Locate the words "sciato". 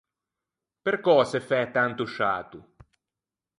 2.11-2.59